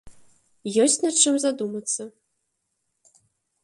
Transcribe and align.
Ёсць 0.85 0.97
над 1.05 1.15
чым 1.25 1.35
задумацца. 1.45 2.03